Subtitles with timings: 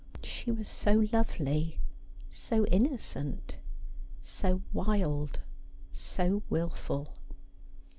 [0.23, 1.79] She was so lovely,
[2.31, 3.57] so innocent,
[4.19, 5.41] so wild,
[5.93, 7.13] so wilful.